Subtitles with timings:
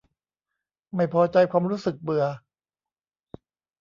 [0.95, 2.25] ไม่พอใจความรู้สึกเบื่อ